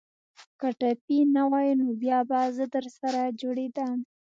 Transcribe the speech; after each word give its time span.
که 0.59 0.67
ټپي 0.79 1.19
نه 1.35 1.43
واى 1.51 1.71
نو 1.81 1.87
بيا 2.01 2.19
به 2.29 2.39
زه 2.57 2.65
درسره 2.75 3.21
جوړېدم. 3.41 3.97